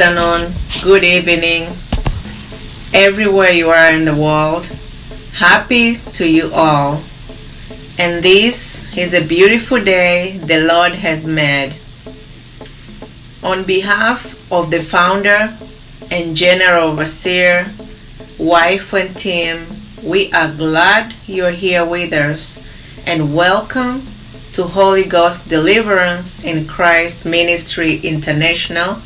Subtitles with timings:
[0.00, 0.52] Afternoon,
[0.84, 1.76] good evening,
[2.94, 4.64] everywhere you are in the world.
[5.32, 7.02] Happy to you all.
[7.98, 11.74] And this is a beautiful day the Lord has made.
[13.42, 15.58] On behalf of the founder
[16.12, 17.66] and general overseer,
[18.38, 19.66] wife, and team,
[20.04, 22.62] we are glad you're here with us
[23.04, 24.06] and welcome
[24.52, 29.02] to Holy Ghost Deliverance in Christ Ministry International,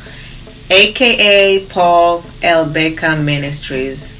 [0.69, 2.65] aka Paul L.
[2.65, 4.13] Baker Ministries.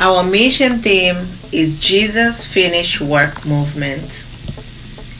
[0.00, 4.26] Our mission theme is Jesus Finished Work Movement.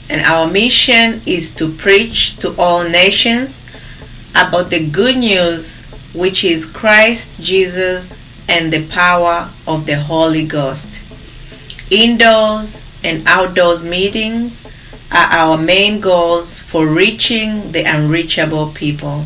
[0.09, 3.63] And our mission is to preach to all nations
[4.31, 5.81] about the good news,
[6.13, 8.09] which is Christ Jesus
[8.47, 11.03] and the power of the Holy Ghost.
[11.89, 14.65] Indoors and outdoors meetings
[15.11, 19.25] are our main goals for reaching the unreachable people.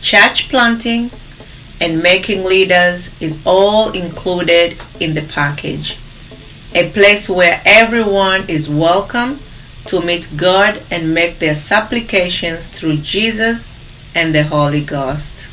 [0.00, 1.10] Church planting
[1.80, 5.98] and making leaders is all included in the package.
[6.74, 9.40] A place where everyone is welcome
[9.86, 13.66] to meet God and make their supplications through Jesus
[14.14, 15.48] and the Holy Ghost.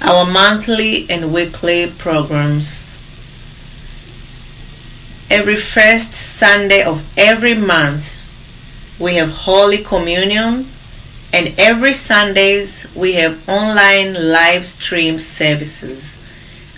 [0.00, 2.88] Our monthly and weekly programs
[5.32, 8.14] every first Sunday of every month
[8.98, 10.68] we have Holy Communion
[11.32, 16.16] and every Sundays we have online live stream services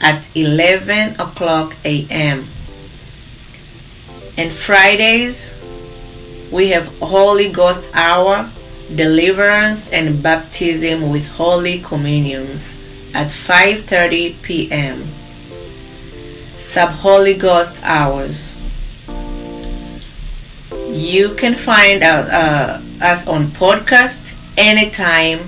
[0.01, 2.47] at 11 o'clock a.m.
[4.37, 5.57] And Fridays
[6.53, 8.49] we have Holy Ghost Hour,
[8.95, 12.79] Deliverance and Baptism with Holy Communions
[13.13, 15.03] at 5:30 p.m.
[16.59, 18.55] Sub Holy Ghost Hours.
[20.89, 25.41] You can find out, uh, us on podcast anytime.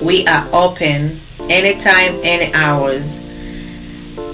[0.00, 3.20] We are open anytime, any hours.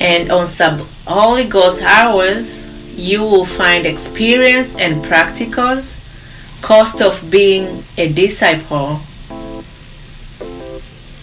[0.00, 2.66] And on Sub Holy Ghost Hours,
[2.96, 5.98] you will find experience and practicals,
[6.62, 9.00] cost of being a disciple.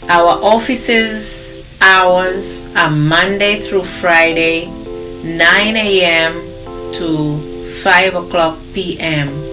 [0.09, 6.33] Our offices hours are Monday through Friday, 9 a.m.
[6.93, 9.50] to 5 o'clock p.m.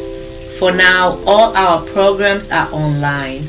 [0.59, 3.49] For now, all our programs are online.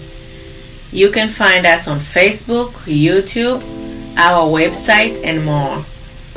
[0.92, 3.64] You can find us on Facebook, YouTube,
[4.16, 5.84] our website, and more.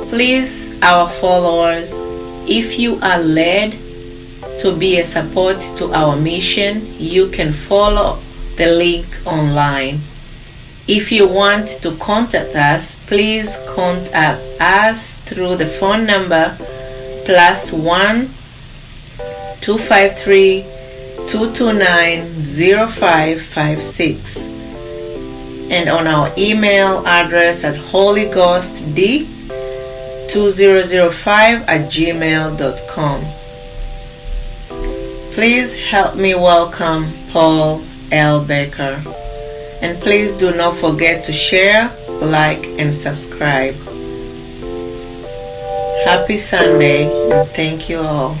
[0.09, 1.93] Please, our followers,
[2.49, 3.77] if you are led
[4.61, 8.17] to be a support to our mission, you can follow
[8.57, 9.99] the link online.
[10.87, 16.57] If you want to contact us, please contact us through the phone number
[17.25, 18.32] plus one
[19.63, 20.61] 253
[21.27, 22.41] 229
[22.89, 24.49] 0556
[25.71, 28.93] and on our email address at holyghostd
[30.29, 33.21] 2005 at gmail.com.
[35.31, 38.43] Please help me welcome Paul L.
[38.43, 39.01] Baker.
[39.81, 41.89] And please do not forget to share,
[42.21, 43.75] like, and subscribe.
[46.03, 48.37] Happy Sunday and thank you all.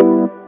[0.00, 0.45] you.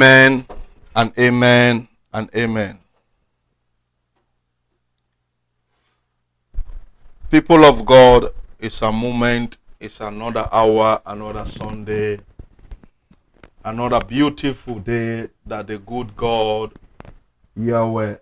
[0.00, 0.46] Amen
[0.96, 2.78] and amen and amen.
[7.30, 8.28] People of God,
[8.58, 12.18] it's a moment, it's another hour, another Sunday,
[13.62, 16.72] another beautiful day that the good God,
[17.54, 18.16] Yahweh,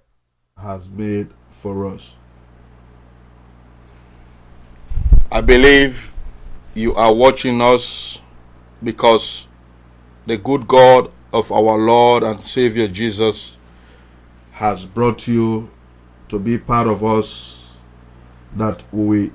[0.61, 2.13] has made for us.
[5.31, 6.13] I believe
[6.75, 8.21] you are watching us
[8.83, 9.47] because
[10.27, 13.57] the good God of our Lord and Savior Jesus
[14.53, 15.71] has brought you
[16.29, 17.71] to be part of us
[18.57, 19.31] that we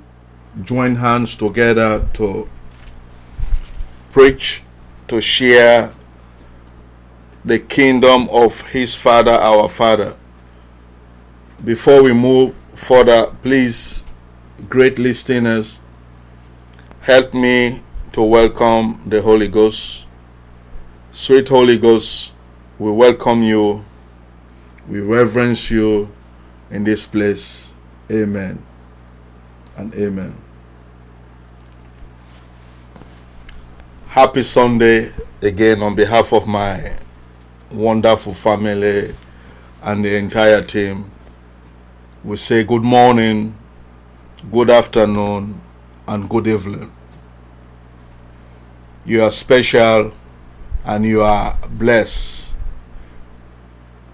[0.64, 2.50] join hands together to
[4.12, 4.64] preach,
[5.08, 5.94] to share
[7.46, 10.16] the kingdom of His Father, our Father.
[11.64, 14.04] Before we move further, please,
[14.70, 15.80] great listeners,
[17.02, 17.82] help me
[18.12, 20.06] to welcome the Holy Ghost.
[21.16, 22.34] Sweet Holy Ghost,
[22.80, 23.86] we welcome you,
[24.90, 26.10] we reverence you
[26.72, 27.72] in this place.
[28.10, 28.66] Amen
[29.78, 30.36] and amen.
[34.08, 36.94] Happy Sunday again on behalf of my
[37.72, 39.14] wonderful family
[39.84, 41.12] and the entire team.
[42.24, 43.56] We say good morning,
[44.52, 45.62] good afternoon,
[46.08, 46.92] and good evening.
[49.06, 50.12] You are special
[50.86, 52.54] and you are blessed.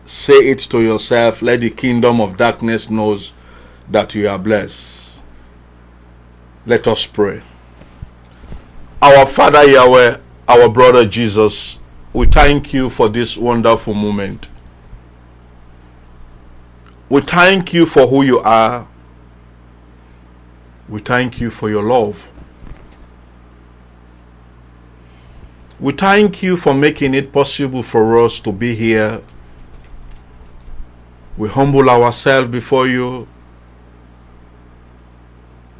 [0.05, 1.41] Say it to yourself.
[1.41, 3.33] Let the kingdom of darkness knows
[3.89, 5.19] that you are blessed.
[6.65, 7.41] Let us pray.
[9.01, 11.79] Our Father Yahweh, our brother Jesus,
[12.11, 14.47] we thank you for this wonderful moment.
[17.07, 18.87] We thank you for who you are.
[20.87, 22.29] We thank you for your love.
[25.79, 29.21] We thank you for making it possible for us to be here.
[31.37, 33.29] We humble ourselves before you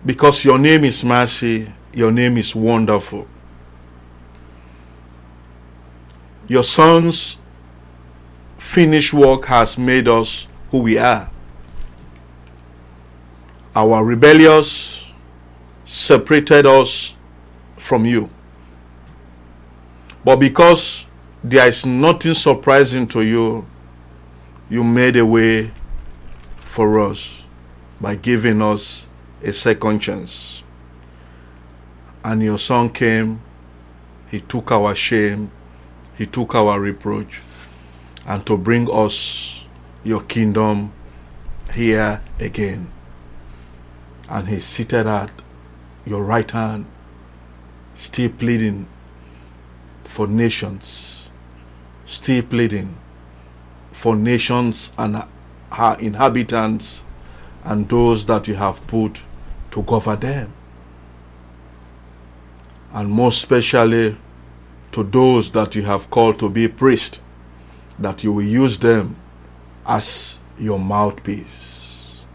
[0.06, 3.28] because your name is mercy, your name is wonderful.
[6.48, 7.38] Your son's
[8.58, 11.30] finished work has made us who we are.
[13.76, 15.12] Our rebellious
[15.86, 17.16] separated us
[17.78, 18.30] from you.
[20.24, 21.06] But because
[21.44, 23.66] there is nothing surprising to you,
[24.70, 25.72] you made a way
[26.56, 27.44] for us
[28.00, 29.08] by giving us
[29.42, 30.64] a second chance.
[32.24, 33.42] And your son came,
[34.30, 35.52] he took our shame,
[36.18, 37.42] he took our reproach,
[38.28, 39.66] and to bring us
[40.04, 40.92] your kingdom
[41.74, 42.92] here again.
[44.30, 45.32] And he seated at
[46.06, 46.86] your right hand,
[47.96, 48.88] still pleading
[50.10, 51.30] for nations,
[52.06, 52.98] still pleading
[53.92, 55.24] for nations and
[55.72, 57.04] her inhabitants
[57.64, 59.22] and those that you have put
[59.70, 60.54] to govern them.
[62.92, 64.18] And most especially
[64.94, 67.22] to those that you have called to be priests,
[68.00, 69.16] that you will use them
[69.86, 72.26] as your mouthpiece.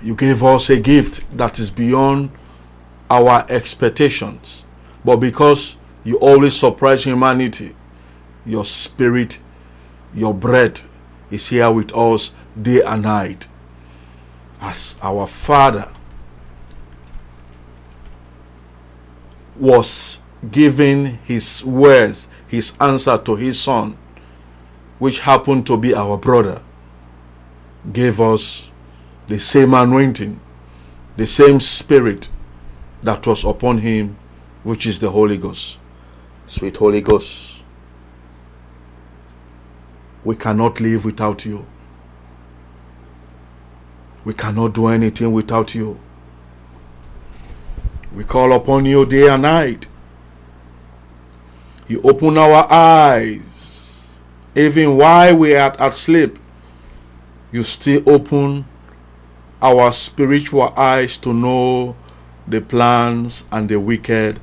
[0.00, 2.30] You gave us a gift that is beyond
[3.10, 4.65] our expectations.
[5.06, 7.76] But because you always surprise humanity,
[8.44, 9.38] your spirit,
[10.12, 10.80] your bread
[11.30, 13.46] is here with us day and night.
[14.60, 15.92] As our Father
[19.54, 20.20] was
[20.50, 23.96] giving his words, his answer to his son,
[24.98, 26.60] which happened to be our brother,
[27.92, 28.72] gave us
[29.28, 30.40] the same anointing,
[31.16, 32.28] the same spirit
[33.04, 34.16] that was upon him,
[34.66, 35.78] which is the Holy Ghost.
[36.48, 37.62] Sweet Holy Ghost,
[40.24, 41.64] we cannot live without you.
[44.24, 46.00] We cannot do anything without you.
[48.12, 49.86] We call upon you day and night.
[51.86, 54.04] You open our eyes.
[54.56, 56.40] Even while we are at sleep,
[57.52, 58.66] you still open
[59.62, 61.94] our spiritual eyes to know
[62.48, 64.40] the plans and the wicked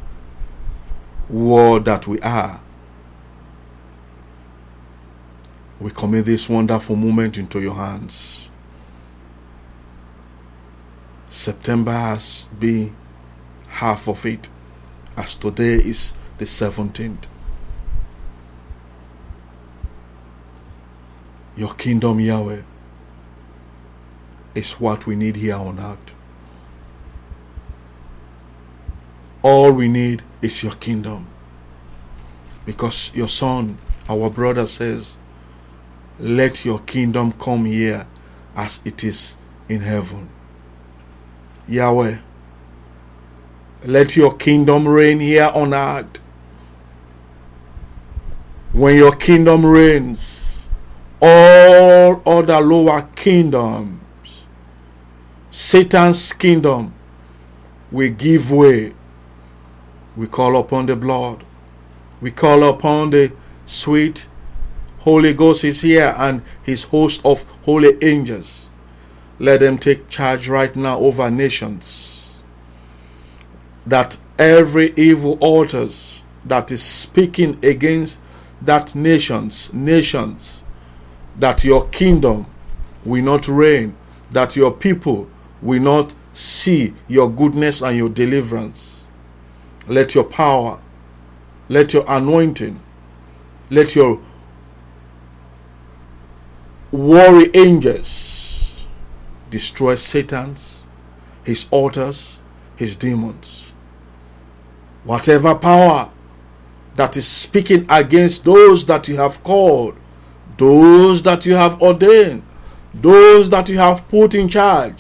[1.34, 2.62] world that we are.
[5.80, 8.48] We commit this wonderful moment into your hands.
[11.30, 12.96] September has been
[13.68, 14.48] half of it,
[15.18, 17.24] as today is the 17th.
[21.58, 22.62] Your kingdom, Yahweh,
[24.54, 26.13] is what we need here on earth.
[29.44, 31.28] All we need is your kingdom.
[32.66, 35.18] Because your son, our brother says,
[36.18, 38.08] Let your kingdom come here
[38.56, 39.36] as it is
[39.68, 40.30] in heaven.
[41.68, 42.18] Yahweh,
[43.86, 46.20] let your kingdom reign here on earth.
[48.72, 50.70] When your kingdom reigns,
[51.22, 54.00] all other lower kingdoms,
[55.52, 56.94] Satan's kingdom,
[57.92, 58.94] will give way.
[60.16, 61.44] We call upon the blood.
[62.22, 63.34] We call upon the
[63.66, 64.28] sweet
[65.00, 68.70] Holy Ghost is here and his host of holy angels.
[69.38, 72.30] Let them take charge right now over nations.
[73.86, 78.20] That every evil altars that is speaking against
[78.62, 80.64] that nations, nations,
[81.38, 82.46] that your kingdom
[83.04, 83.98] will not reign,
[84.32, 85.28] that your people
[85.62, 88.93] will not see your goodness and your deliverance.
[89.88, 90.80] Let your power,
[91.68, 92.80] let your anointing,
[93.70, 94.22] let your
[96.92, 98.86] warrior angels
[99.50, 100.84] destroy Satan's,
[101.44, 102.40] his altars,
[102.76, 103.74] his demons.
[105.04, 106.12] Whatever power
[106.96, 109.96] that is speaking against those that you have called,
[110.58, 112.44] those that you have ordained,
[112.94, 114.96] those that you have put in charge,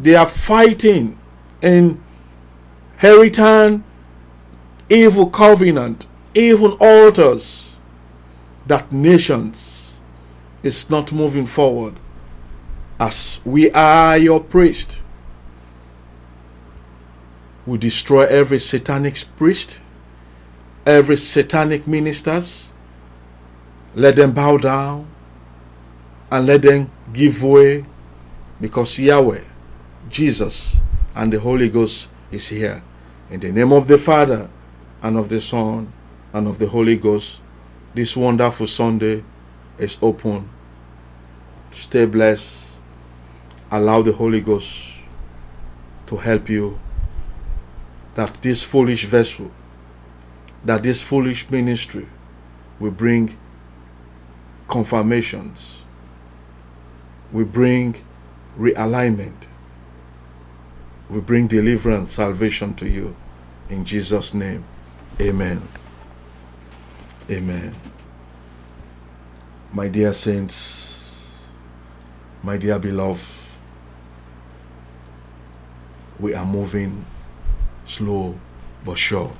[0.00, 1.18] they are fighting
[1.60, 2.00] in
[2.98, 3.80] heritage,
[4.88, 7.76] evil covenant, evil altars
[8.66, 9.98] that nations
[10.62, 11.94] is not moving forward.
[13.00, 15.00] As we are your priest
[17.64, 19.80] we destroy every satanic priest
[20.88, 22.72] every satanic ministers.
[23.94, 25.06] Let them bow down
[26.32, 27.84] and let them give way
[28.60, 29.42] because yahweh
[30.08, 30.76] jesus
[31.14, 32.82] and the holy ghost is here
[33.30, 34.48] in the name of the father
[35.02, 35.92] and of the son
[36.32, 37.40] and of the holy ghost
[37.94, 39.24] this wonderful sunday
[39.78, 40.48] is open.
[41.70, 42.70] Stay blessed.
[43.70, 44.98] Allow the Holy Ghost
[46.06, 46.78] to help you
[48.14, 49.50] that this foolish vessel,
[50.64, 52.06] that this foolish ministry
[52.80, 53.36] will bring
[54.66, 55.82] confirmations,
[57.30, 58.02] will bring
[58.58, 59.46] realignment,
[61.08, 63.16] will bring deliverance, salvation to you.
[63.68, 64.64] In Jesus' name,
[65.20, 65.62] amen.
[67.30, 67.74] Amen.
[69.72, 71.38] My dear saints,
[72.42, 73.24] my dear beloved,
[76.18, 77.04] we are moving
[77.84, 78.38] slow
[78.84, 79.32] but sure.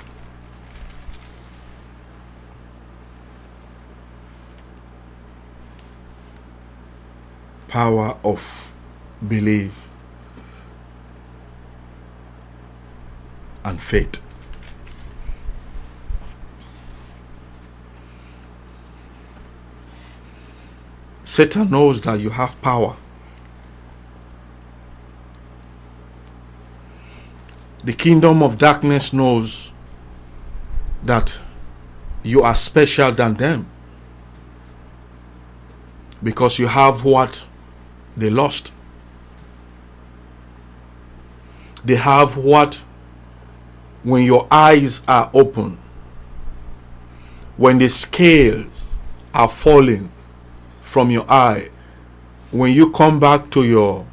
[7.68, 8.72] Power of
[9.26, 9.87] belief
[13.64, 14.22] and faith.
[21.24, 22.96] Satan knows that you have power.
[27.84, 29.70] The kingdom of darkness knows
[31.04, 31.38] that
[32.22, 33.68] you are special than them
[36.22, 37.46] because you have what
[38.16, 38.72] they lost.
[41.84, 42.82] They have what
[44.02, 45.78] when your eyes are open,
[47.56, 48.88] when the scales
[49.34, 50.10] are falling
[50.80, 51.68] from your eye,
[52.50, 54.06] when you come back to your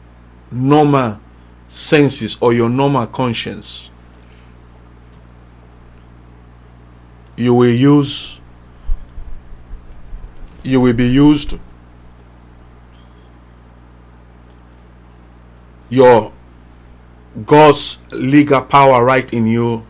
[0.52, 1.20] normal
[1.68, 3.90] senses or your normal conscience,
[7.38, 8.40] you will use,
[10.64, 11.58] you will be used
[15.90, 16.34] your
[17.46, 19.86] God's legal power right in you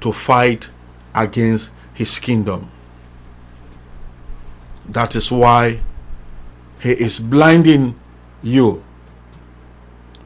[0.00, 0.70] to fight
[1.14, 2.70] against his kingdom.
[4.86, 5.80] That is why
[6.80, 7.98] he is blinding
[8.42, 8.84] you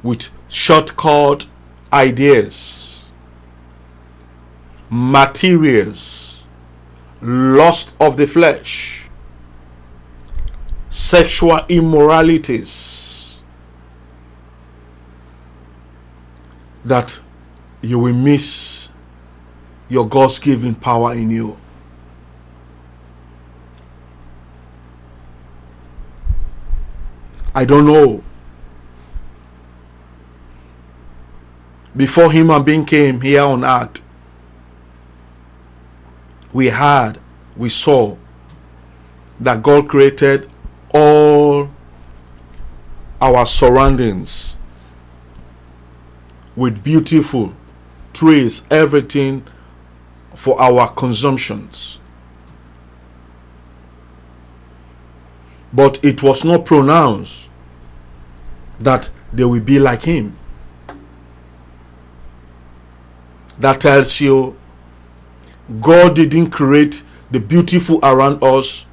[0.03, 1.47] with shortcut
[1.93, 3.07] ideas,
[4.89, 6.45] materials,
[7.21, 9.03] lust of the flesh,
[10.89, 13.10] sexual immoralities
[16.85, 17.21] that
[17.83, 18.89] you will miss
[19.89, 21.59] your God's given power in you.
[27.55, 28.23] I don't know.
[31.97, 34.05] Before human being came here on earth,
[36.53, 37.19] we had,
[37.57, 38.17] we saw
[39.41, 40.49] that God created
[40.95, 41.71] all
[43.21, 44.57] our surroundings
[46.57, 47.55] with beautiful
[48.13, 49.47] trees, everything
[50.35, 51.99] for our consumptions.
[55.73, 57.49] But it was not pronounced
[58.79, 60.37] that they will be like him.
[63.59, 64.57] That tells you
[65.81, 68.87] God didn't create the beautiful around us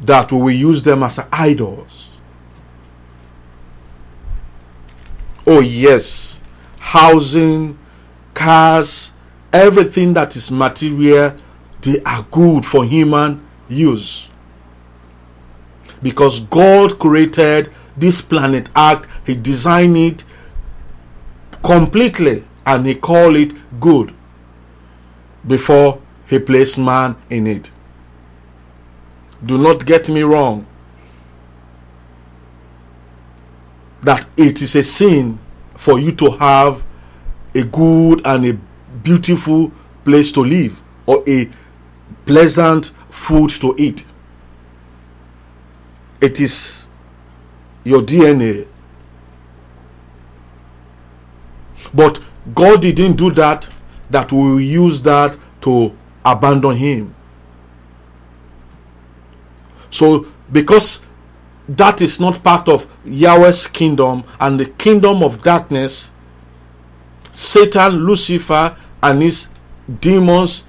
[0.00, 1.99] that we will use them as idols.
[5.52, 6.40] Oh, yes,
[6.78, 7.76] housing,
[8.34, 9.12] cars,
[9.52, 11.34] everything that is material,
[11.80, 14.28] they are good for human use.
[16.00, 20.24] Because God created this planet Earth, He designed it
[21.64, 24.14] completely and He called it good
[25.44, 27.72] before He placed man in it.
[29.44, 30.64] Do not get me wrong.
[34.02, 35.38] That it is a sin
[35.76, 36.84] for you to have
[37.54, 38.52] a good and a
[39.02, 39.72] beautiful
[40.04, 41.50] place to live or a
[42.26, 44.04] pleasant food to eat.
[46.20, 46.86] It is
[47.84, 48.66] your DNA.
[51.92, 52.20] But
[52.54, 53.68] God didn't do that,
[54.10, 57.14] that we will use that to abandon Him.
[59.90, 61.04] So, because
[61.76, 66.10] that is not part of Yahweh's kingdom and the kingdom of darkness,
[67.30, 69.48] Satan, Lucifer, and his
[70.00, 70.64] demons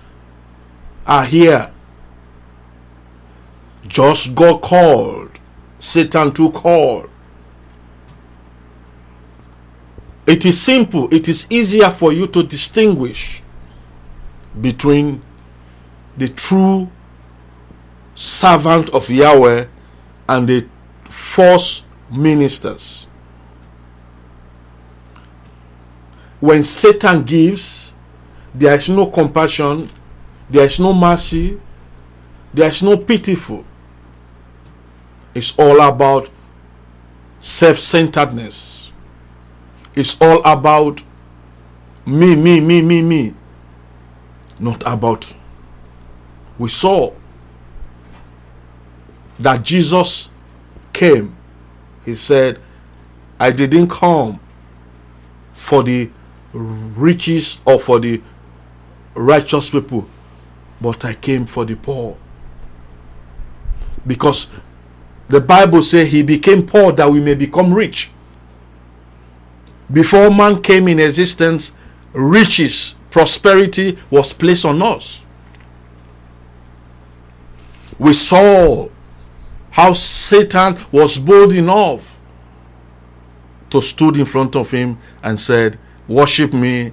[1.07, 1.73] are here.
[3.87, 5.31] Just God called,
[5.79, 7.07] Satan to call.
[10.27, 13.41] It is simple, it is easier for you to distinguish
[14.59, 15.23] between
[16.15, 16.91] the true
[18.13, 19.65] servant of Yahweh
[20.29, 20.67] and the
[21.31, 23.07] false ministers.
[26.41, 27.93] When Satan gives,
[28.53, 29.89] there is no compassion,
[30.49, 31.57] there is no mercy,
[32.53, 33.63] there is no pitiful.
[35.33, 36.29] It's all about
[37.39, 38.91] self centeredness.
[39.95, 41.01] It's all about
[42.05, 43.33] me, me, me, me, me.
[44.59, 45.33] Not about.
[46.57, 47.13] We saw
[49.39, 50.30] that Jesus
[51.01, 51.35] came.
[52.05, 52.59] He said,
[53.39, 54.39] I didn't come
[55.51, 56.11] for the
[56.53, 58.21] riches or for the
[59.15, 60.07] righteous people,
[60.79, 62.17] but I came for the poor.
[64.05, 64.51] Because
[65.25, 68.11] the Bible says he became poor that we may become rich.
[69.91, 71.73] Before man came in existence,
[72.13, 75.23] riches, prosperity was placed on us.
[77.97, 78.90] We saw
[79.71, 82.19] how Satan was bold enough
[83.69, 86.91] to stood in front of him and said, Worship me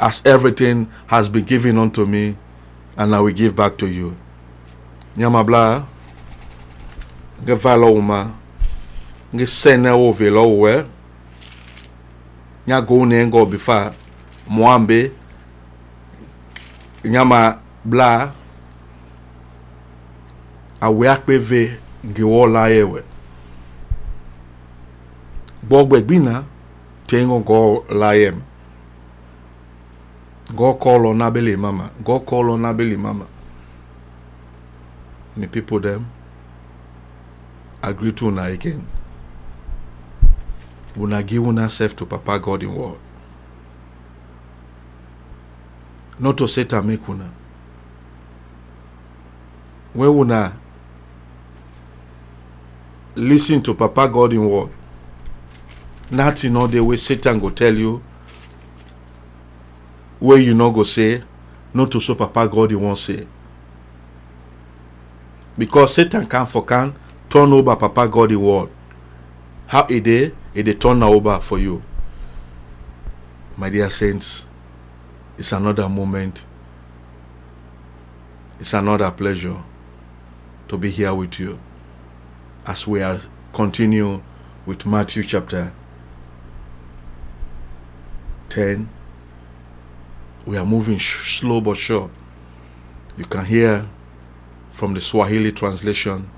[0.00, 2.36] as everything has been given unto me,
[2.96, 4.16] and I will give back to you.
[5.16, 5.86] Nyamabla,
[7.42, 8.34] nge valo uma,
[9.34, 10.84] nge sene wo velo we,
[12.66, 13.94] nya go ne ngo bifa,
[14.48, 15.12] mwambe,
[17.04, 18.32] nyama bla,
[20.80, 23.02] awe akpeve nge wola yewe.
[25.62, 26.44] Bogbe gbina,
[27.06, 28.42] tengo go la yem.
[30.54, 31.90] Go call on Abeli Mama.
[32.02, 33.26] Go call on Abeli Mama.
[35.36, 36.06] The people them
[37.82, 38.84] agree to una again.
[40.96, 42.98] Una give una self to Papa God in word.
[46.18, 47.30] Not to Satan make una.
[49.92, 50.52] When una
[53.18, 54.70] listen to Papa God in word,
[56.10, 58.02] nothing all the way Satan go tell you
[60.18, 61.22] where you no go say
[61.72, 63.26] not to show papa god you won't say.
[65.56, 66.94] Because satan can for can
[67.28, 68.70] turn over papa god in word.
[69.66, 71.82] How a day a day turn over for you.
[73.56, 74.44] My dear saints
[75.36, 76.44] it's another moment.
[78.58, 79.56] It's another pleasure
[80.66, 81.60] to be here with you
[82.68, 83.20] as we are
[83.52, 84.22] continue
[84.66, 85.72] with matthew chapter
[88.50, 88.88] 10
[90.48, 92.10] we are moving sh- slow but sure.
[93.18, 93.86] You can hear
[94.70, 96.30] from the Swahili translation,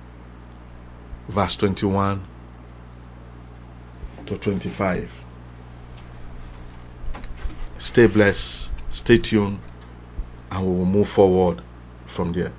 [1.28, 2.20] verse 21
[4.26, 5.12] to 25.
[7.78, 9.60] Stay blessed, stay tuned,
[10.50, 11.62] and we will move forward
[12.06, 12.52] from there.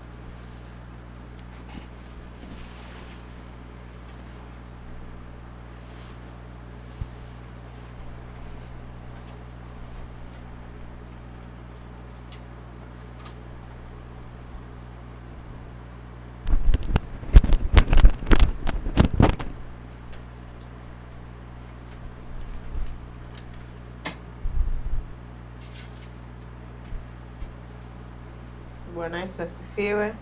[29.72, 30.14] Asifiwe.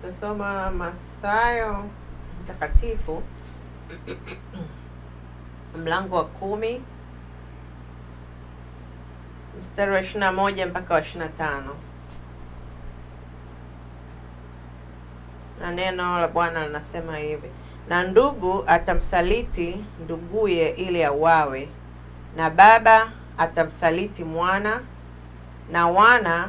[0.00, 1.84] Tutasoma Mathayo
[2.42, 3.22] mtakatifu
[5.82, 6.82] mlango wa kumi
[9.60, 11.76] mstari wa ishirini na moja mpaka wa ishirini na tano
[15.60, 17.48] na neno la Bwana linasema hivi:
[17.88, 21.68] na ndugu atamsaliti nduguye ili auawe,
[22.36, 24.80] na baba atamsaliti mwana,
[25.70, 26.48] na wana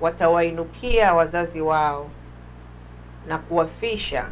[0.00, 2.10] watawainukia wazazi wao
[3.28, 4.26] na kuwafisha.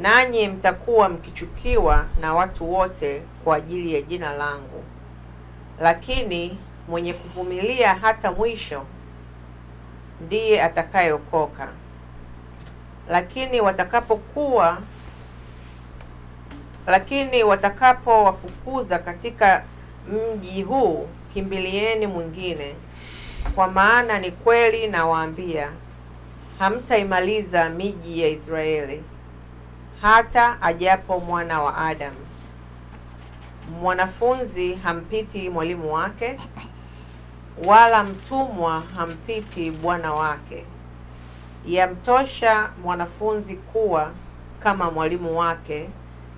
[0.00, 4.84] Nanyi mtakuwa mkichukiwa na watu wote kwa ajili ya jina langu,
[5.80, 8.84] lakini mwenye kuvumilia hata mwisho
[10.20, 11.68] ndiye atakayeokoka.
[13.08, 14.78] Lakini watakapokuwa
[16.90, 19.64] lakini watakapowafukuza katika
[20.12, 22.74] mji huu, kimbilieni mwingine,
[23.54, 25.68] kwa maana ni kweli nawaambia,
[26.58, 29.02] hamtaimaliza miji ya Israeli
[30.02, 32.16] hata ajapo mwana wa Adamu.
[33.82, 36.38] Mwanafunzi hampiti mwalimu wake,
[37.66, 40.64] wala mtumwa hampiti bwana wake.
[41.66, 44.10] Yamtosha mwanafunzi kuwa
[44.60, 45.88] kama mwalimu wake,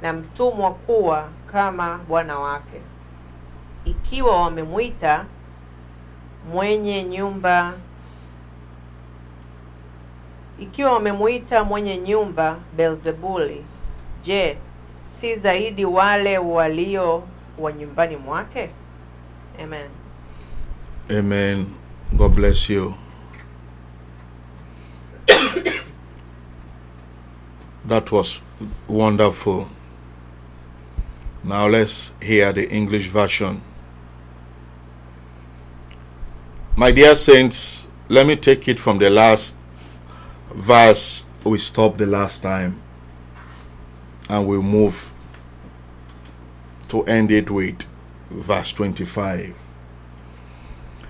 [0.02, 2.80] na mtumwa kuwa kama bwana wake.
[3.84, 5.24] Ikiwa wamemwita
[6.52, 7.74] mwenye nyumba
[10.58, 13.64] ikiwa wamemwita mwenye nyumba Beelzebuli,
[14.24, 14.58] je,
[15.16, 17.22] si zaidi wale walio
[17.58, 18.70] wa nyumbani mwake?
[19.64, 19.88] Amen.
[21.18, 21.66] Amen.
[22.16, 22.94] God bless you.
[27.88, 28.40] that was
[28.88, 29.66] wonderful.
[31.44, 33.62] Now let's hear the English version.
[36.76, 39.56] My dear saints, let me take it from the last
[40.54, 42.80] verse we stopped the last time
[44.28, 45.10] and we move
[46.88, 47.84] to end it with
[48.30, 49.54] verse 25.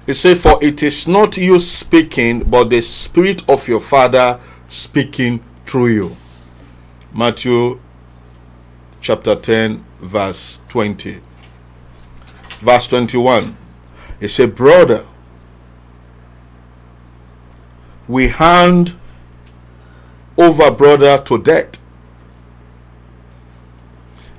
[0.07, 5.45] It says, For it is not you speaking, but the Spirit of your Father speaking
[5.66, 6.16] through you.
[7.12, 7.81] Matthew
[9.01, 11.20] chapter 10, verse 20.
[12.60, 13.56] Verse 21.
[14.20, 15.06] It says, Brother,
[18.06, 18.94] we hand
[20.36, 21.80] over brother to death,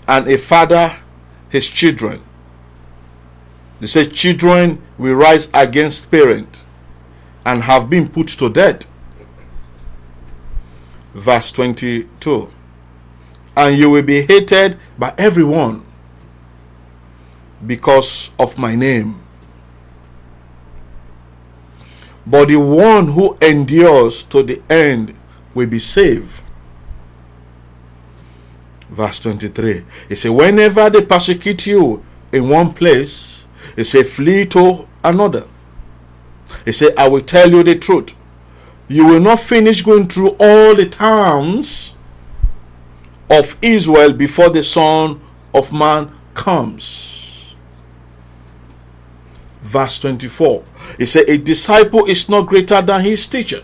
[0.07, 0.99] and a father
[1.49, 2.21] his children.
[3.79, 6.63] They say children will rise against parent
[7.45, 8.89] and have been put to death.
[11.13, 12.52] Verse 22
[13.55, 15.83] And you will be hated by everyone
[17.65, 19.19] because of my name.
[22.25, 25.13] But the one who endures to the end
[25.53, 26.41] will be saved.
[28.89, 29.83] Verse 23.
[30.07, 35.47] He said, Whenever they persecute you in one place, it says, Flee to another.
[36.63, 38.15] He said, I will tell you the truth.
[38.87, 41.95] You will not finish going through all the towns
[43.29, 45.21] of Israel before the Son
[45.53, 47.55] of Man comes.
[49.61, 50.63] Verse 24.
[50.97, 53.63] He said, A disciple is not greater than his teacher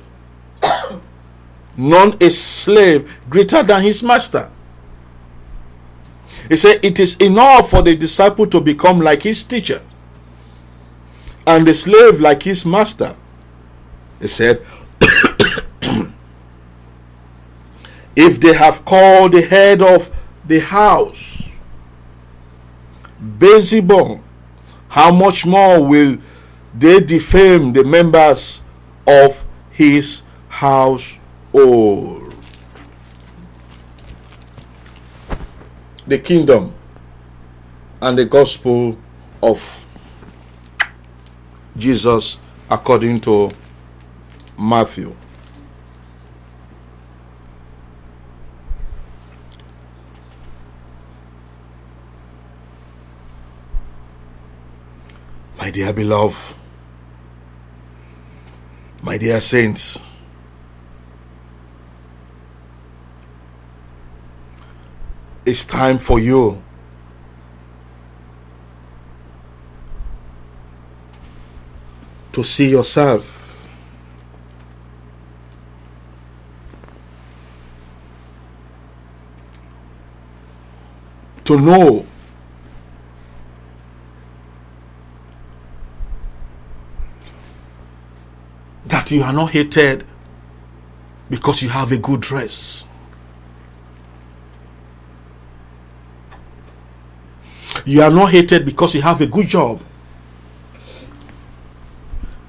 [1.79, 4.51] none a slave greater than his master.
[6.49, 9.81] He said, It is enough for the disciple to become like his teacher
[11.47, 13.15] and the slave like his master.
[14.19, 14.61] He said,
[18.15, 20.09] If they have called the head of
[20.45, 21.43] the house
[23.37, 24.21] Beelzebub,
[24.89, 26.17] how much more will
[26.77, 28.63] they defame the members
[29.05, 31.19] of his house?
[31.51, 32.21] all
[36.05, 36.73] the kingdom
[38.01, 38.97] and the gospel
[39.41, 39.85] of
[41.77, 43.51] Jesus according to
[44.57, 45.15] Matthew.
[55.69, 56.55] My dear beloved,
[59.03, 60.01] my dear saints,
[65.45, 66.59] it's time for you
[72.31, 73.67] to see yourself.
[81.45, 82.08] To know
[88.89, 90.03] that you are not hated
[91.29, 92.87] because you have a good dress.
[97.85, 99.81] You are not hated because you have a good job.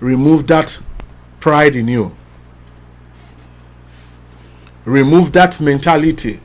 [0.00, 0.80] Remove that
[1.40, 2.14] pride in you.
[4.84, 6.40] Remove that mentality.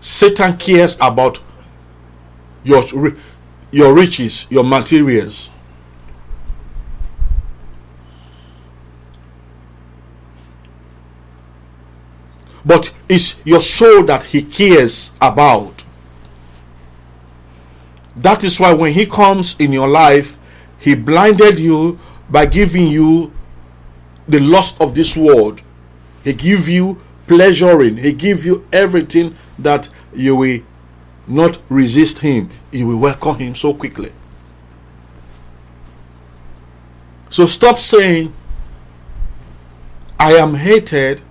[0.00, 1.40] Satan cares about
[2.64, 2.82] your
[3.70, 5.51] your riches, your materials.
[12.64, 15.84] But it's your soul that he cares about.
[18.14, 20.38] That is why when he comes in your life,
[20.78, 21.98] he blinded you
[22.30, 23.32] by giving you
[24.28, 25.62] the lust of this world.
[26.22, 27.96] He give you pleasuring.
[27.96, 30.60] He give you everything that you will
[31.26, 32.50] not resist him.
[32.70, 34.12] You will welcome him so quickly.
[37.30, 38.32] So stop saying,
[40.18, 41.22] I am hated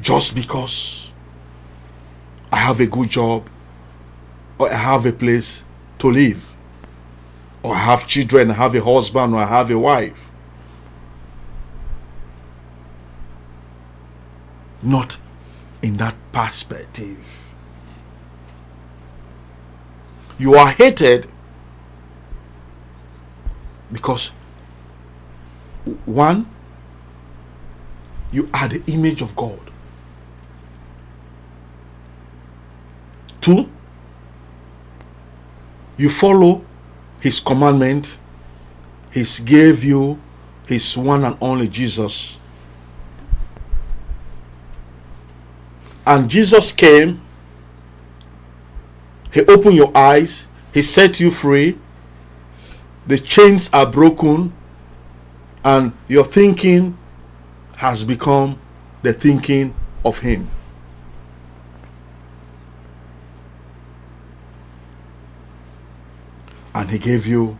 [0.00, 1.12] just because
[2.52, 3.48] I have a good job
[4.58, 5.64] or I have a place
[5.98, 6.44] to live
[7.62, 10.30] or I have children, I have a husband or I have a wife.
[14.82, 15.18] Not
[15.82, 17.18] in that perspective.
[20.38, 21.26] You are hated
[23.90, 24.28] because
[26.04, 26.48] one,
[28.30, 29.67] you are the image of God.
[33.48, 33.66] Two,
[35.96, 36.62] you follow
[37.18, 38.18] his commandment.
[39.10, 40.20] He gave you
[40.66, 42.38] his one and only Jesus.
[46.04, 47.22] And Jesus came.
[49.32, 50.46] He opened your eyes.
[50.74, 51.78] He set you free.
[53.06, 54.52] The chains are broken.
[55.64, 56.98] And your thinking
[57.78, 58.58] has become
[59.00, 60.50] the thinking of him.
[66.78, 67.58] And he gave you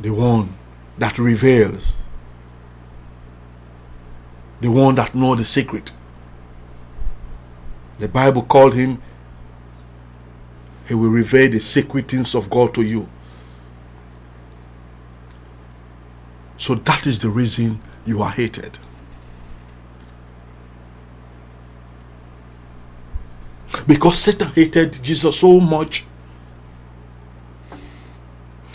[0.00, 0.52] the one
[0.98, 1.94] that reveals
[4.60, 5.92] the one that know the secret.
[8.00, 9.00] The bible called him
[10.88, 13.08] he will reveal the secret things of god to you.
[16.56, 18.78] So that is the reason you are hated.
[23.86, 26.04] Because satan hated jesus so much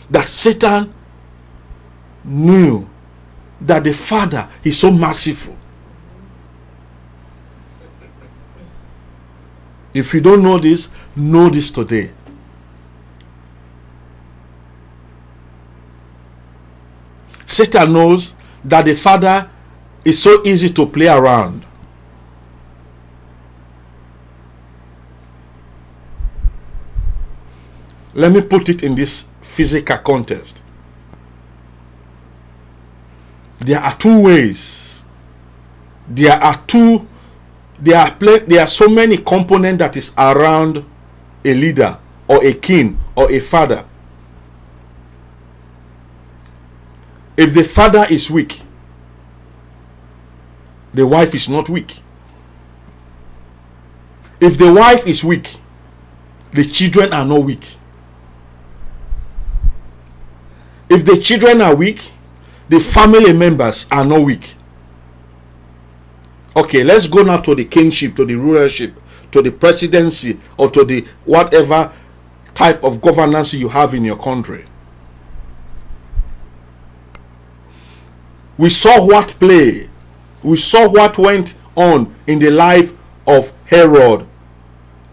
[0.10, 0.94] that Satan
[2.24, 2.90] knew
[3.62, 5.58] that the Father is so merciful.
[9.94, 12.12] If you don't know this, know this today.
[17.46, 19.50] Satan knows that the Father
[20.06, 21.66] is so easy to play around.
[28.14, 29.29] Let me put it in this
[29.60, 30.62] physical context.
[33.60, 35.04] There are two ways.
[36.08, 37.06] There are two.
[37.78, 40.86] There are pl- there are so many components that is around
[41.44, 41.98] a leader
[42.30, 43.84] or a king or a father.
[47.36, 48.62] If the father is weak,
[50.94, 52.00] the wife is not weak.
[54.40, 55.58] If the wife is weak,
[56.54, 57.79] the children are not weak.
[60.90, 62.12] If the children are weak,
[62.68, 64.56] the family members are not weak.
[66.56, 68.94] Okay, let's go now to the kingship, to the rulership,
[69.32, 71.92] to the presidency, or to the whatever
[72.54, 74.66] type of governance you have in your country.
[78.58, 79.90] We saw what play,
[80.44, 82.92] we saw what went on in the life
[83.26, 84.28] of Herod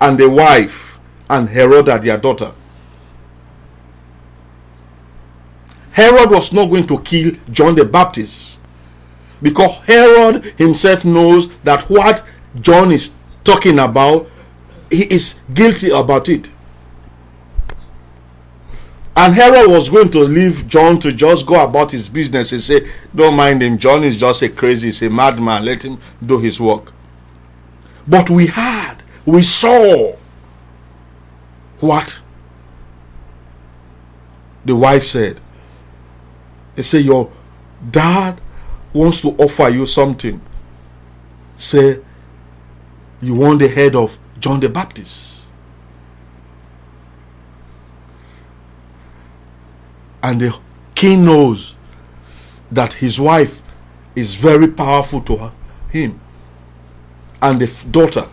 [0.00, 0.98] and the wife
[1.30, 2.52] and Herod, their daughter.
[5.96, 8.58] Herod was not going to kill John the Baptist
[9.40, 12.22] because Herod himself knows that what
[12.60, 14.28] John is talking about,
[14.90, 16.50] he is guilty about it.
[19.16, 22.92] And Herod was going to leave John to just go about his business and say,
[23.14, 23.78] Don't mind him.
[23.78, 25.64] John is just a crazy, he's a madman.
[25.64, 26.92] Let him do his work.
[28.06, 30.14] But we had, we saw
[31.80, 32.20] what
[34.62, 35.40] the wife said.
[36.76, 37.32] They say your
[37.90, 38.40] dad
[38.92, 40.40] wants to offer you something.
[41.56, 42.00] Say
[43.20, 45.42] you want the head of John the Baptist.
[50.22, 50.56] And the
[50.94, 51.76] king knows
[52.70, 53.62] that his wife
[54.14, 55.52] is very powerful to
[55.90, 56.20] him
[57.40, 58.26] and the daughter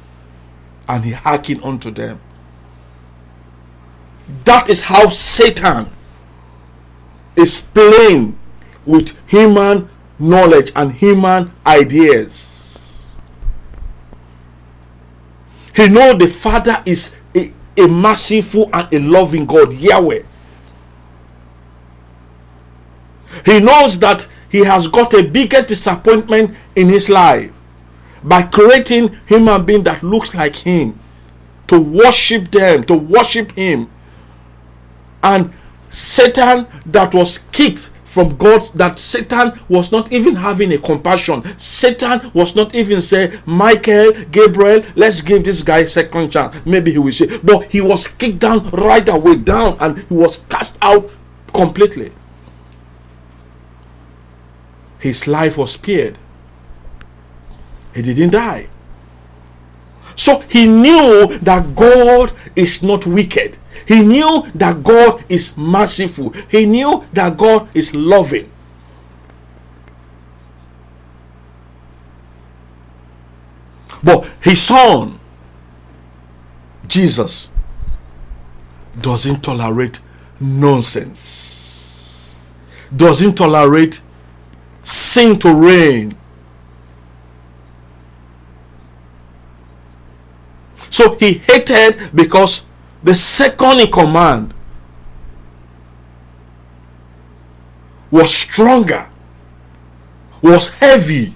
[0.87, 2.19] and he hearkened unto them
[4.45, 5.85] that is how satan
[7.35, 8.37] is playing
[8.85, 13.03] with human knowledge and human ideas.
[15.75, 20.23] He know the father is a, a merciful and a loving god yahweh.
[23.45, 27.51] He knows that he has got a biggest disappointment in his life
[28.23, 30.99] by creating human being that looks like him
[31.67, 33.89] to worship them to worship him.
[35.21, 35.53] And
[35.93, 42.29] satan that was kicked from god that satan was not even having a compassion satan
[42.33, 47.11] was not even say michael gabriel let's give this guy second chance maybe he will
[47.11, 51.09] say but he was kicked down right away down and he was cast out
[51.53, 52.11] completely
[55.03, 56.17] his life was spared.
[57.93, 58.67] He didn't die.
[60.15, 63.57] So he knew that God is not wicked.
[63.87, 66.31] He knew that God is merciful.
[66.49, 68.49] He knew that God is loving.
[74.03, 75.19] But his son,
[76.87, 77.47] Jesus,
[78.99, 79.99] doesn't tolerate
[80.39, 82.35] nonsense,
[82.93, 84.01] doesn't tolerate
[84.83, 86.17] sin to reign.
[90.89, 92.65] So he hated because
[93.03, 94.53] the second in command
[98.09, 99.09] was stronger,
[100.41, 101.35] was heavy,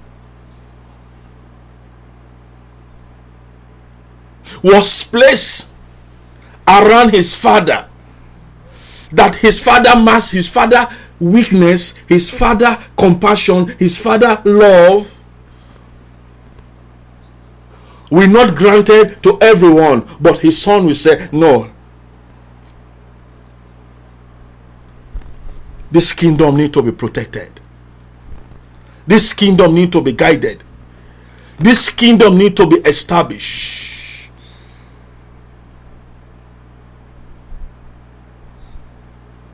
[4.64, 5.68] was placed
[6.68, 7.90] around his father.
[9.12, 10.88] That his father must, his father
[11.20, 15.17] weakness, his father compassion, his father love
[18.10, 21.70] will not granted to everyone, but his son will say, No.
[25.90, 27.60] This kingdom need to be protected.
[29.06, 30.64] This kingdom need to be guided.
[31.58, 34.30] This kingdom need to be established.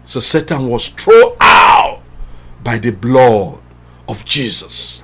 [0.06, 2.02] So Satan was thrown out
[2.64, 3.60] by the blood
[4.08, 5.03] of Jesus.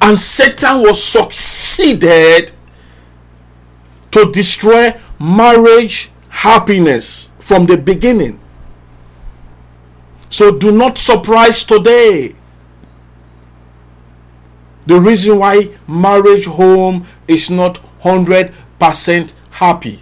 [0.00, 2.52] And Satan was succeeded
[4.10, 8.40] to destroy marriage happiness from the beginning.
[10.28, 12.34] So do not surprise today.
[14.86, 20.00] The reason why marriage home is not 100% happy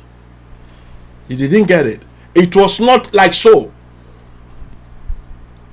[1.28, 2.02] You didn't get it.
[2.34, 3.72] It was not like so.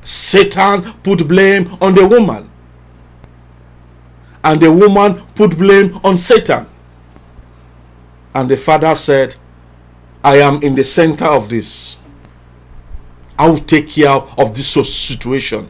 [0.04, 2.52] Satan put blame on the woman.
[4.46, 6.68] And the woman put blame on Satan.
[8.36, 9.36] And the father said,
[10.24, 11.98] I am in the center of this.
[13.40, 15.68] I will take care of this situation.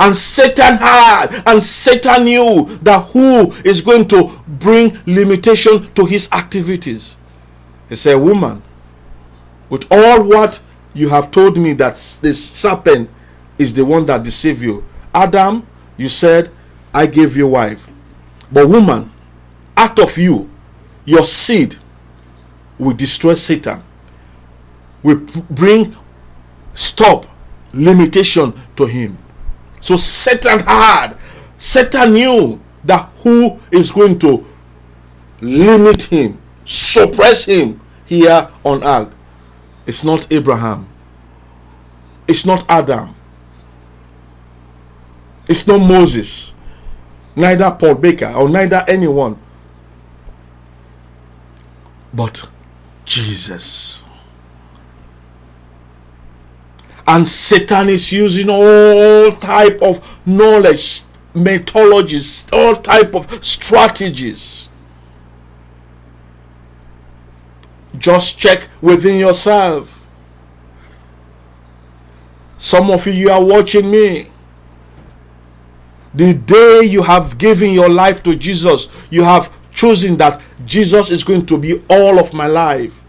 [0.00, 6.30] And Satan had, and Satan knew that who is going to bring limitation to his
[6.32, 7.16] activities.
[7.88, 8.62] He said, Woman,
[9.70, 10.60] with all what
[10.92, 13.08] you have told me that this serpent
[13.58, 14.84] is the one that deceived you.
[15.14, 15.64] Adam,
[15.96, 16.50] you said,
[16.94, 17.86] I gave you wife.
[18.50, 19.10] But woman,
[19.76, 20.48] out of you,
[21.04, 21.76] your seed
[22.78, 23.82] will destroy Satan.
[25.02, 25.20] Will
[25.50, 25.94] bring
[26.72, 27.26] stop,
[27.72, 29.18] limitation to him.
[29.80, 31.16] So Satan had,
[31.58, 34.46] Satan knew that who is going to
[35.40, 39.14] limit him suppress him here on earth.
[39.86, 40.88] It's not Abraham.
[42.26, 43.14] It's not Adam.
[45.48, 46.53] It's not Moses.
[47.36, 49.38] Neither Paul Baker or neither anyone.
[52.12, 52.48] But
[53.04, 54.04] Jesus.
[57.06, 61.02] And Satan is using all type of knowledge,
[61.34, 64.68] methodologies, all type of strategies
[67.98, 70.06] Just check within yourself.
[72.58, 74.30] Some of you, you are watching me.
[76.14, 81.24] The day you have given your life to Jesus, you have chosen that Jesus is
[81.24, 83.00] going to be all of my life.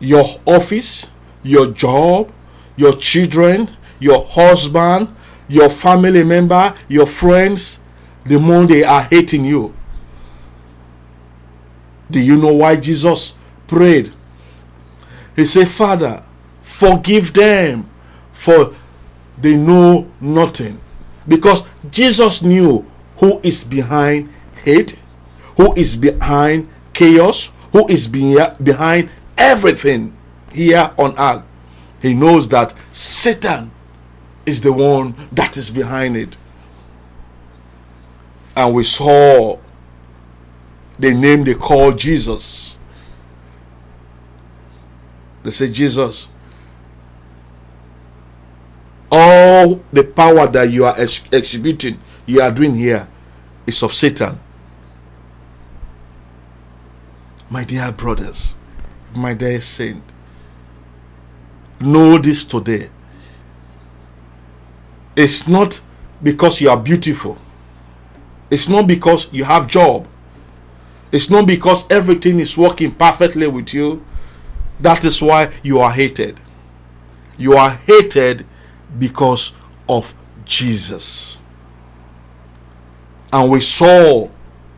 [0.00, 1.10] Your office,
[1.42, 2.32] your job,
[2.76, 5.14] your children, your husband,
[5.48, 7.80] your family member, your friends,
[8.24, 9.74] the more they are hating you.
[12.10, 13.36] Do you know why Jesus
[13.68, 14.12] prayed
[15.36, 16.22] He said, Father,
[16.62, 17.88] forgive them,
[18.32, 18.74] for
[19.40, 20.78] they know nothing.
[21.26, 22.86] Because Jesus knew
[23.18, 24.32] who is behind
[24.64, 24.98] hate,
[25.56, 30.16] who is behind chaos, who is behind everything
[30.52, 31.44] here on earth.
[32.02, 33.70] He knows that Satan
[34.46, 36.36] is the one that is behind it.
[38.56, 39.58] And we saw
[40.98, 42.76] the name they called Jesus.
[45.42, 46.26] They say, Jesus,
[49.60, 53.08] all the power that you are ex- exhibiting, you are doing here,
[53.66, 54.38] is of Satan.
[57.48, 58.54] My dear brothers,
[59.14, 60.02] my dear saint,
[61.80, 62.90] know this today.
[65.16, 65.80] It's not
[66.22, 67.36] because you are beautiful.
[68.50, 70.06] It's not because you have job.
[71.12, 74.04] It's not because everything is working perfectly with you.
[74.80, 76.38] That is why you are hated.
[77.36, 78.46] You are hated
[78.98, 79.54] because
[79.88, 80.14] of
[80.44, 81.38] Jesus.
[83.32, 84.28] And we saw,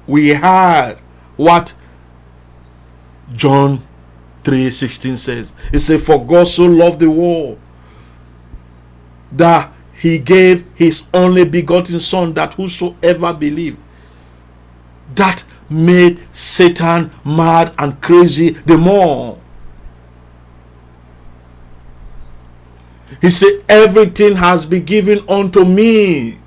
[0.06, 0.98] we heard
[1.36, 1.74] what
[3.34, 3.82] John
[4.44, 5.52] 3:16 says.
[5.72, 7.58] It says, For God so loved the world
[9.30, 13.78] that he gave his only begotten son that whosoever believe
[15.14, 19.38] that made Satan mad and crazy the more.
[23.22, 26.38] He said, Everything has been given unto me.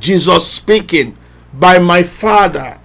[0.00, 1.16] Jesus speaking
[1.52, 2.80] by my Father.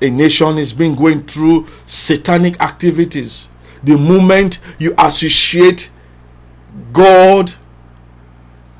[0.00, 3.48] A nation is being going through satanic activities.
[3.82, 5.90] The moment you associate
[6.92, 7.52] God,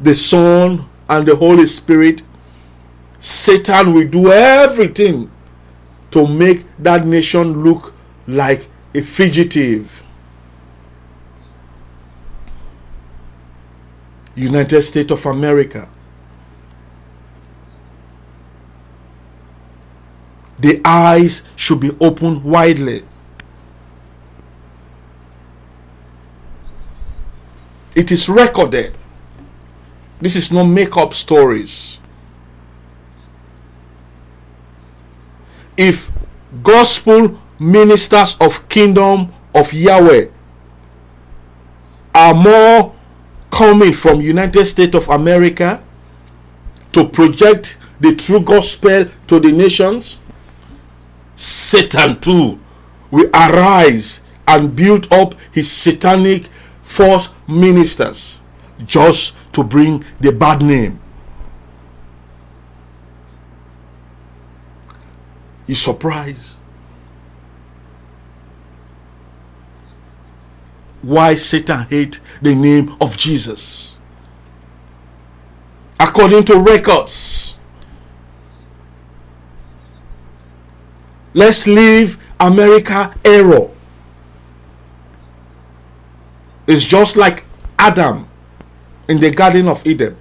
[0.01, 2.23] the Son, and the Holy Spirit
[3.19, 5.31] Satan will do everything
[6.11, 7.95] to make that nation look
[8.29, 10.04] like a fugitive.
[14.35, 15.89] United States of America.
[20.59, 23.05] The eyes should be opened widely.
[27.95, 28.97] It is recorded.
[30.21, 31.95] This is not make up stories.
[35.77, 36.11] if
[36.63, 40.27] gospel ministers of kingdom of Yahweh
[42.15, 42.94] are more
[43.55, 45.83] coming from United States of America
[46.93, 50.19] to project the true gospel to the nations,
[51.37, 52.59] Satan too
[53.11, 56.47] will arise and build up his satanic
[56.83, 58.41] false ministers
[58.85, 61.01] just to bring the bad name
[65.67, 66.57] You surprised?
[71.03, 73.97] Why Satan hate the name of Jesus?
[75.99, 77.57] According to records,
[81.33, 83.71] let's leave America error.
[86.67, 87.45] It's just like
[87.79, 88.29] Adam
[89.09, 90.17] in the Garden of Eden.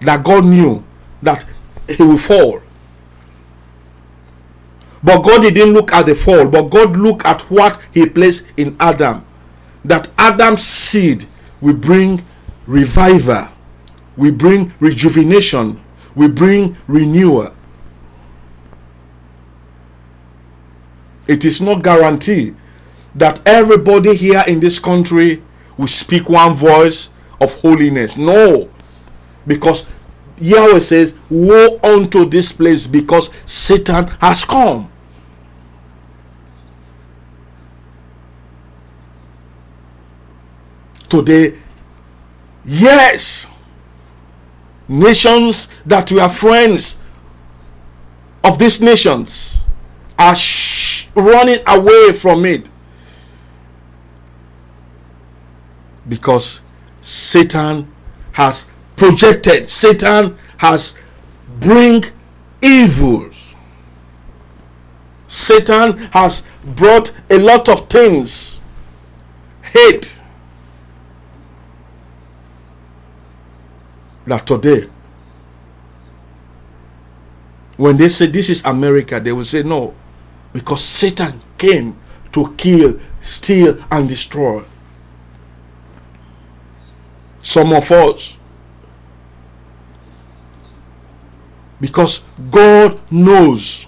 [0.00, 0.84] That God knew
[1.22, 1.44] that
[1.88, 2.62] he will fall.
[5.02, 8.74] But God didn't look at the fall, but God looked at what He placed in
[8.80, 9.24] Adam.
[9.84, 11.26] That Adam's seed
[11.60, 12.24] will bring
[12.66, 13.48] revival,
[14.16, 15.82] we bring rejuvenation,
[16.14, 17.54] we bring renewal.
[21.26, 22.54] It is not guaranteed
[23.14, 25.42] that everybody here in this country
[25.76, 27.10] will speak one voice
[27.40, 28.16] of holiness.
[28.16, 28.70] No.
[29.46, 29.86] Because
[30.38, 34.90] Yahweh says, Woe unto this place because Satan has come.
[41.14, 41.56] Today.
[42.64, 43.46] Yes,
[44.88, 46.98] nations that we are friends
[48.42, 49.62] of these nations
[50.18, 52.68] are sh- running away from it
[56.08, 56.60] because
[57.00, 57.92] Satan
[58.32, 60.98] has projected, Satan has
[61.60, 62.04] bring
[62.62, 63.34] evils.
[65.28, 68.60] Satan has brought a lot of things,
[69.62, 70.20] hate,
[74.26, 74.88] that today,
[77.76, 79.94] when they say this is America, they will say no,
[80.52, 81.96] because Satan came
[82.32, 84.62] to kill, steal, and destroy.
[87.42, 88.38] Some of us,
[91.80, 93.86] because God knows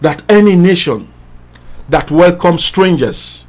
[0.00, 1.10] that any nation
[1.88, 3.44] that welcomes strangers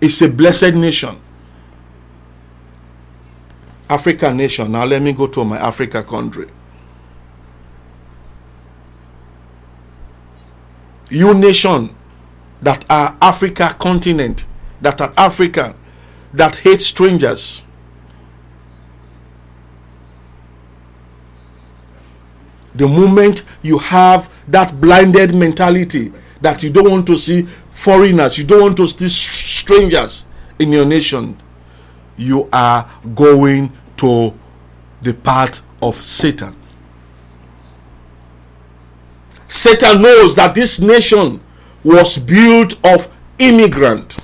[0.00, 1.16] is a blessed nation.
[3.88, 4.72] African nation.
[4.72, 6.48] Now let me go to my Africa country.
[11.08, 11.94] You nation
[12.62, 14.46] that are Africa continent,
[14.80, 15.74] that are African,
[16.32, 17.62] that hate strangers.
[22.74, 28.44] The moment you have that blinded mentality that you don't want to see foreigners, you
[28.44, 30.26] don't want to see strangers
[30.58, 31.36] in your nation,
[32.16, 34.34] you are going to
[35.02, 36.54] the path of Satan.
[39.48, 41.40] Satan knows that this nation
[41.84, 44.16] was built of immigrant,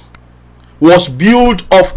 [0.81, 1.93] was built of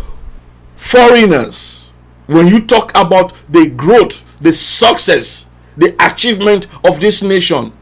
[0.75, 1.91] foreigners.
[2.27, 7.73] When you talk about the growth, the success, the achievement of this nation,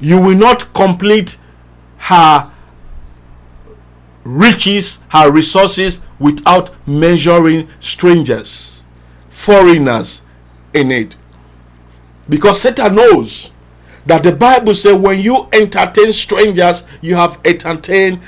[0.00, 1.38] you will not complete
[1.98, 2.52] her
[4.28, 8.84] riches, her resources without measuring strangers,
[9.30, 10.20] foreigners
[10.74, 11.16] in it.
[12.28, 13.50] Because Satan knows
[14.04, 18.20] that the Bible says when you entertain strangers, you have entertained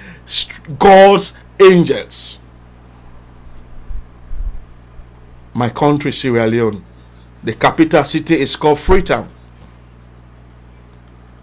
[0.78, 2.38] God's angels.
[5.52, 6.82] My country, Sierra Leone,
[7.44, 9.28] the capital city is called Freetown.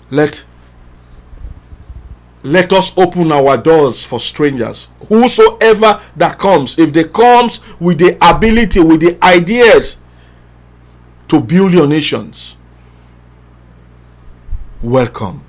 [0.09, 0.45] Let
[2.47, 4.87] let us open our doors for strangers.
[5.09, 9.99] Whosoever that comes if they comes with the ability with the ideas
[11.27, 12.55] to build your nations
[14.81, 15.43] welcome.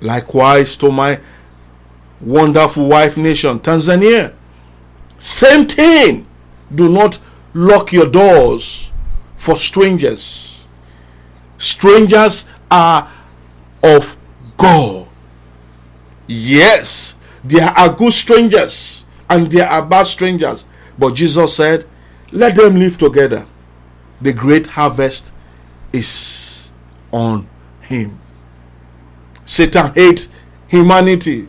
[0.00, 1.20] Likewise to my
[2.20, 4.32] wonderful wife nation tanzania.
[5.18, 6.26] Same thing.
[6.74, 7.20] Do not
[7.52, 8.90] lock your doors
[9.36, 10.66] for strangers.
[11.58, 13.12] Strangers are
[13.82, 14.16] of
[14.56, 15.11] god
[16.26, 20.64] Yes, there are good strangers and there are bad strangers.
[20.98, 21.86] But Jesus said,
[22.30, 23.46] Let them live together.
[24.20, 25.32] The great harvest
[25.92, 26.70] is
[27.10, 27.48] on
[27.80, 28.18] him.
[29.44, 30.30] Satan hates
[30.68, 31.48] humanity.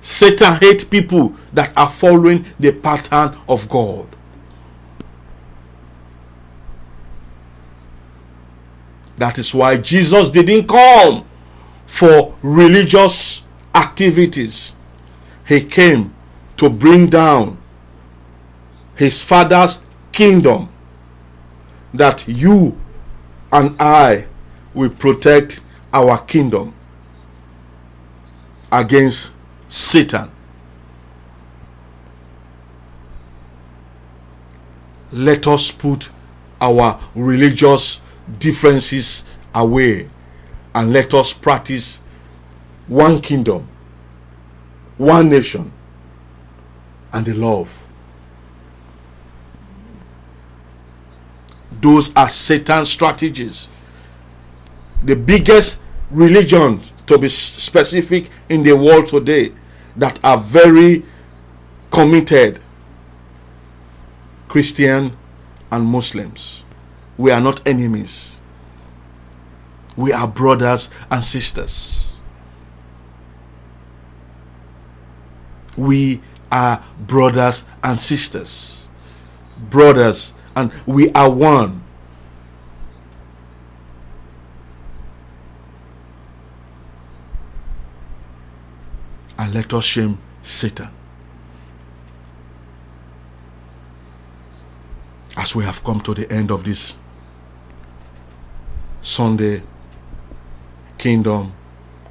[0.00, 4.06] Satan hates people that are following the pattern of God.
[9.16, 11.24] That is why Jesus didn't come
[11.86, 14.72] for religious activities.
[15.46, 16.14] He came
[16.56, 17.58] to bring down
[18.96, 20.68] his father's kingdom
[21.92, 22.78] that you
[23.52, 24.26] and I
[24.72, 25.60] will protect
[25.92, 26.74] our kingdom
[28.70, 29.32] against
[29.68, 30.30] Satan.
[35.12, 36.10] Let us put
[36.60, 38.00] our religious
[38.40, 39.24] differences
[39.54, 40.10] away
[40.74, 42.00] and let us practice
[42.88, 43.66] one kingdom,
[44.96, 45.72] one nation,
[47.12, 47.70] and the love.
[51.80, 53.68] Those are Satan's strategies.
[55.04, 59.52] The biggest religion, to be specific, in the world today
[59.96, 61.04] that are very
[61.90, 62.60] committed
[64.48, 65.16] Christian
[65.70, 66.64] and Muslims.
[67.16, 68.33] We are not enemies
[69.96, 72.16] we are brothers and sisters.
[75.76, 76.20] We
[76.50, 78.88] are brothers and sisters.
[79.70, 81.82] Brothers, and we are one.
[89.38, 90.88] And let us shame Satan.
[95.36, 96.96] As we have come to the end of this
[99.02, 99.62] Sunday
[101.04, 101.52] kingdom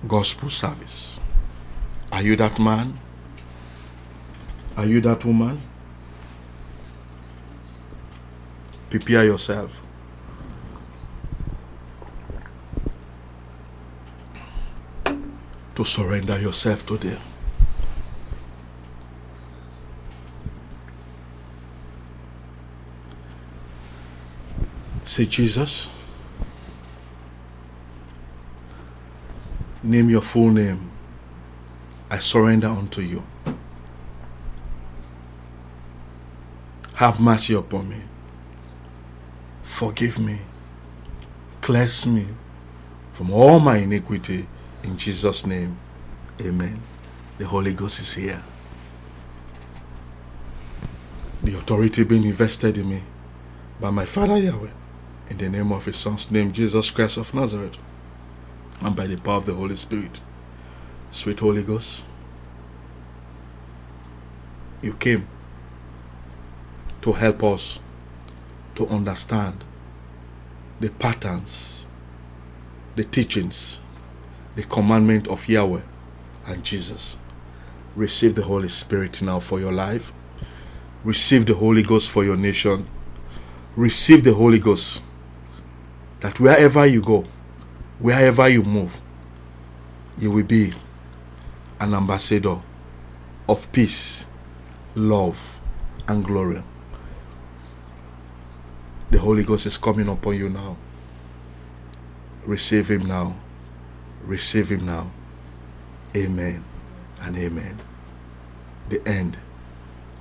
[0.07, 1.19] gospel service.
[2.11, 2.93] Are you that man?
[4.77, 5.59] Are you that woman?
[8.91, 9.81] Prepare yourself.
[15.73, 17.19] To surrender yourself to them.
[25.07, 25.89] Say, Jesus.
[29.83, 30.89] Name your full name.
[32.09, 33.23] I surrender unto you.
[36.95, 38.01] Have mercy upon me.
[39.61, 40.39] Forgive me.
[41.59, 42.27] Cleanse me
[43.11, 44.47] from all my iniquity.
[44.83, 45.77] In Jesus' name,
[46.41, 46.81] amen.
[47.37, 48.41] The Holy Ghost is here.
[51.41, 53.03] The authority being invested in me
[53.81, 54.69] by my Father Yahweh.
[55.29, 57.75] In the name of his son's name, Jesus Christ of Nazareth,
[58.81, 60.21] and by the power of the Holy Spirit.
[61.11, 62.03] Sweet Holy Ghost,
[64.81, 65.27] you came
[67.01, 67.79] to help us
[68.75, 69.63] to understand
[70.79, 71.85] the patterns,
[72.95, 73.79] the teachings,
[74.55, 75.81] the commandment of Yahweh
[76.47, 77.17] and Jesus.
[77.95, 80.11] Receive the Holy Spirit now for your life.
[81.03, 82.87] Receive the Holy Ghost for your nation.
[83.75, 85.01] Receive the Holy Ghost
[86.21, 87.25] that wherever you go,
[88.03, 88.99] wherever you move,
[90.17, 90.73] you will be
[91.79, 92.59] an ambassador
[93.47, 94.25] of peace,
[94.93, 95.61] love,
[96.05, 96.61] and glory.
[99.09, 100.75] The Holy Ghost is coming upon you now.
[102.45, 103.37] Receive Him now.
[104.23, 105.09] Receive Him now.
[106.13, 106.65] Amen
[107.21, 107.79] and amen.
[108.89, 109.37] The end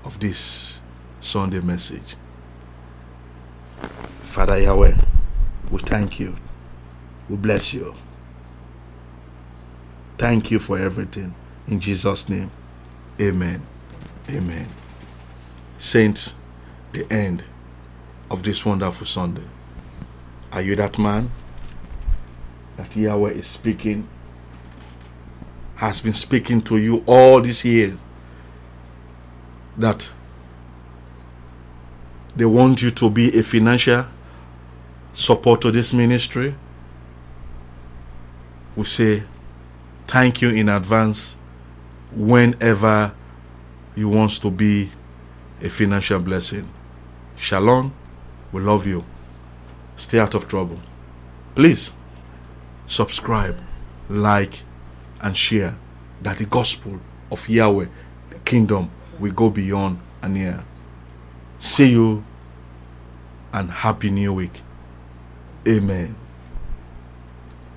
[0.04, 0.74] of this
[1.20, 2.14] Sunday message.
[4.22, 4.96] Father Yahweh,
[5.68, 6.36] we thank you.
[7.32, 7.94] We bless you.
[10.18, 11.34] Thank you for everything.
[11.66, 12.50] In Jesus' name,
[13.18, 13.62] amen.
[14.28, 14.68] Amen.
[15.78, 16.34] Saints,
[16.92, 17.42] the end
[18.30, 19.46] of this wonderful Sunday.
[20.52, 21.30] Are you that man
[22.76, 24.06] that Yahweh is speaking,
[25.76, 27.98] has been speaking to you all these years?
[29.78, 30.12] That
[32.36, 34.04] they want you to be a financial
[35.14, 36.56] support to this ministry?
[38.74, 39.22] We say
[40.06, 41.36] thank you in advance
[42.14, 43.12] whenever
[43.94, 44.90] you want to be
[45.60, 46.68] a financial blessing.
[47.36, 47.92] Shalom.
[48.50, 49.04] We love you.
[49.96, 50.78] Stay out of trouble.
[51.54, 51.92] Please
[52.86, 53.58] subscribe,
[54.08, 54.62] like,
[55.20, 55.76] and share
[56.22, 56.98] that the gospel
[57.30, 57.86] of Yahweh,
[58.44, 60.64] kingdom, will go beyond and near.
[61.58, 62.24] See you
[63.52, 64.60] and happy new week.
[65.68, 66.16] Amen.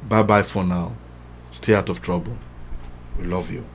[0.07, 0.93] Bye bye for now.
[1.51, 2.37] Stay out of trouble.
[3.17, 3.65] We love you.